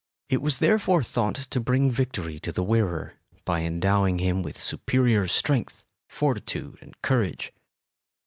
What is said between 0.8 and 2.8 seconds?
thought to bring victory to the